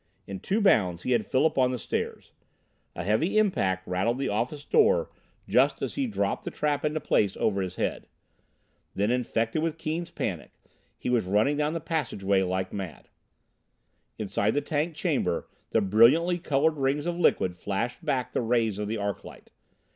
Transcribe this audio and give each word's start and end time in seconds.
In 0.25 0.39
two 0.39 0.61
bounds 0.61 1.03
he 1.03 1.11
had 1.11 1.27
Philip 1.27 1.59
on 1.59 1.69
the 1.69 1.77
stairs. 1.77 2.31
A 2.95 3.03
heavy 3.03 3.37
impact 3.37 3.87
rattled 3.87 4.17
the 4.17 4.29
office 4.29 4.65
door 4.65 5.11
just 5.47 5.83
as 5.83 5.93
he 5.93 6.07
dropped 6.07 6.43
the 6.43 6.49
trap 6.49 6.83
into 6.83 6.99
place 6.99 7.37
over 7.37 7.61
his 7.61 7.75
head. 7.75 8.07
Then, 8.95 9.11
infected 9.11 9.61
with 9.61 9.77
Keane's 9.77 10.09
panic, 10.09 10.53
he 10.97 11.11
was 11.11 11.25
running 11.25 11.55
down 11.55 11.73
the 11.73 11.79
passageway 11.79 12.41
like 12.41 12.73
mad. 12.73 13.09
Inside 14.17 14.55
the 14.55 14.61
tank 14.61 14.95
chamber 14.95 15.47
the 15.69 15.81
brilliantly 15.81 16.39
colored 16.39 16.77
rings 16.79 17.05
of 17.05 17.19
liquid 17.19 17.55
flashed 17.55 18.03
back 18.03 18.31
the 18.33 18.41
rays 18.41 18.79
of 18.79 18.87
the 18.87 18.95
arclight. 18.97 19.49